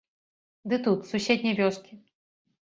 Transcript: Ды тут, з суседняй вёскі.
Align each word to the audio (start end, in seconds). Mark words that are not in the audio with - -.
Ды 0.71 0.79
тут, 0.87 0.99
з 1.09 1.15
суседняй 1.17 1.55
вёскі. 1.61 1.93